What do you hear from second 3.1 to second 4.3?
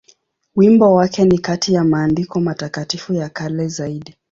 ya kale zaidi.